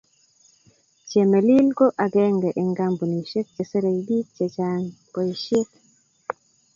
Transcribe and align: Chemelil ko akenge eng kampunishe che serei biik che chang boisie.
Chemelil 1.09 1.67
ko 1.77 1.85
akenge 2.05 2.49
eng 2.59 2.71
kampunishe 2.79 3.39
che 3.53 3.63
serei 3.71 3.99
biik 4.07 4.27
che 4.37 4.45
chang 4.55 4.85
boisie. 5.11 5.61